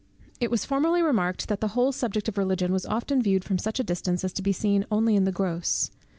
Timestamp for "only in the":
4.89-5.31